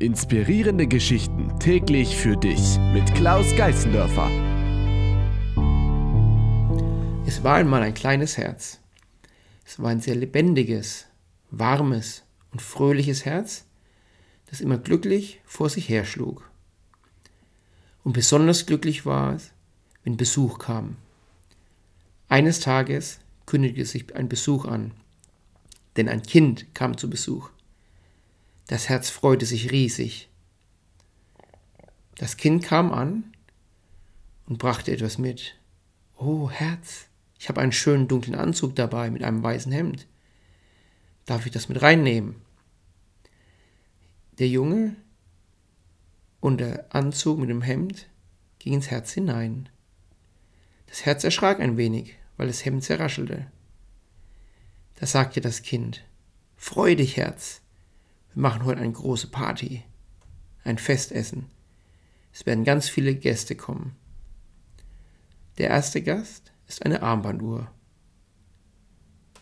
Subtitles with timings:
[0.00, 4.30] Inspirierende Geschichten täglich für dich mit Klaus Geißendörfer.
[7.26, 8.80] Es war einmal ein kleines Herz.
[9.66, 11.04] Es war ein sehr lebendiges,
[11.50, 13.66] warmes und fröhliches Herz,
[14.48, 16.50] das immer glücklich vor sich herschlug.
[18.02, 19.52] Und besonders glücklich war es,
[20.02, 20.96] wenn Besuch kam.
[22.30, 24.92] Eines Tages kündigte sich ein Besuch an,
[25.98, 27.50] denn ein Kind kam zu Besuch.
[28.70, 30.28] Das Herz freute sich riesig.
[32.14, 33.24] Das Kind kam an
[34.46, 35.58] und brachte etwas mit.
[36.16, 40.06] Oh, Herz, ich habe einen schönen dunklen Anzug dabei mit einem weißen Hemd.
[41.26, 42.36] Darf ich das mit reinnehmen?
[44.38, 44.94] Der Junge
[46.38, 48.08] und der Anzug mit dem Hemd
[48.60, 49.68] ging ins Herz hinein.
[50.86, 53.50] Das Herz erschrak ein wenig, weil das Hemd zerraschelte.
[54.94, 56.04] Da sagte das Kind,
[56.56, 57.59] Freu dich, Herz,
[58.34, 59.82] wir machen heute eine große Party,
[60.64, 61.46] ein Festessen.
[62.32, 63.96] Es werden ganz viele Gäste kommen.
[65.58, 67.70] Der erste Gast ist eine Armbanduhr.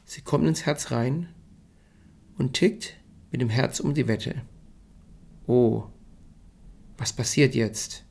[0.05, 1.28] Sie kommt ins Herz rein
[2.39, 2.97] und tickt
[3.30, 4.41] mit dem Herz um die Wette.
[5.47, 5.84] Oh,
[6.97, 8.05] was passiert jetzt?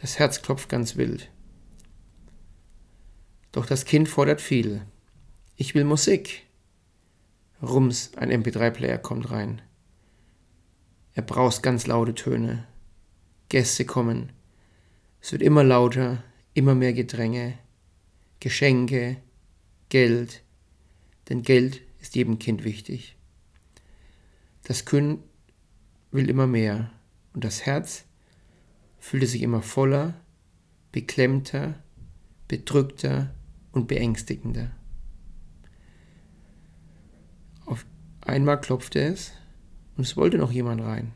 [0.00, 1.30] Das Herz klopft ganz wild.
[3.50, 4.82] Doch das Kind fordert viel.
[5.56, 6.46] Ich will Musik.
[7.60, 9.60] Rums, ein MP3-Player kommt rein.
[11.14, 12.66] Er braust ganz laute Töne.
[13.48, 14.32] Gäste kommen.
[15.20, 16.24] Es wird immer lauter,
[16.54, 17.58] immer mehr Gedränge,
[18.40, 19.18] Geschenke,
[19.88, 20.42] Geld,
[21.28, 23.16] denn Geld ist jedem Kind wichtig.
[24.64, 25.20] Das Kind
[26.10, 26.90] will immer mehr
[27.34, 28.04] und das Herz
[28.98, 30.14] fühlte sich immer voller,
[30.92, 31.82] beklemmter,
[32.48, 33.34] bedrückter
[33.72, 34.70] und beängstigender.
[37.66, 37.84] Auf
[38.20, 39.32] einmal klopfte es
[39.96, 41.12] und es wollte noch jemand rein.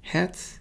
[0.00, 0.60] Herz,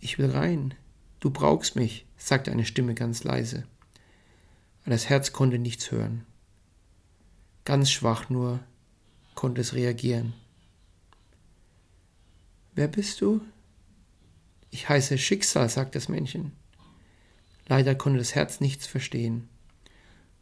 [0.00, 0.74] ich will rein.
[1.20, 3.64] Du brauchst mich, sagte eine Stimme ganz leise.
[4.82, 6.26] Aber das Herz konnte nichts hören.
[7.64, 8.60] Ganz schwach nur
[9.34, 10.34] konnte es reagieren.
[12.74, 13.40] Wer bist du?
[14.70, 16.52] Ich heiße Schicksal, sagt das Männchen.
[17.68, 19.48] Leider konnte das Herz nichts verstehen.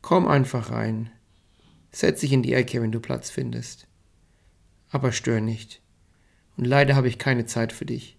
[0.01, 1.11] Komm einfach rein.
[1.93, 3.90] Setz dich in die Ecke, wenn du Platz findest
[4.91, 5.81] aber stör nicht.
[6.57, 8.19] Und leider habe ich keine Zeit für dich.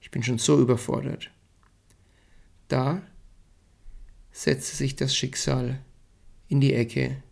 [0.00, 1.30] Ich bin schon so überfordert.
[2.68, 3.02] Da
[4.32, 5.78] setzte sich das Schicksal
[6.48, 7.22] in die Ecke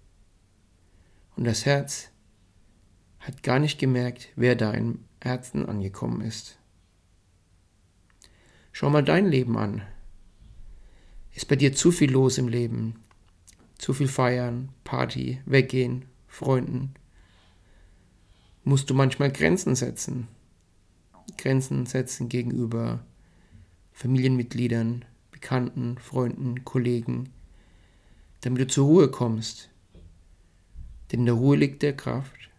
[1.36, 2.10] und das Herz
[3.18, 6.58] hat gar nicht gemerkt, wer da im Herzen angekommen ist.
[8.72, 9.82] Schau mal dein Leben an.
[11.32, 13.00] Ist bei dir zu viel los im Leben?
[13.78, 16.94] Zu viel feiern, Party, weggehen, Freunden,
[18.64, 20.28] musst du manchmal Grenzen setzen.
[21.36, 23.04] Grenzen setzen gegenüber
[23.92, 27.30] Familienmitgliedern, Bekannten, Freunden, Kollegen,
[28.40, 29.68] damit du zur Ruhe kommst.
[31.12, 32.50] Denn in der Ruhe liegt der Kraft.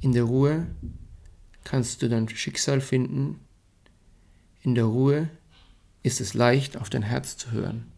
[0.00, 0.66] In der Ruhe
[1.64, 3.38] kannst du dein Schicksal finden.
[4.62, 5.30] In der Ruhe
[6.02, 7.92] ist es leicht, auf dein Herz zu hören.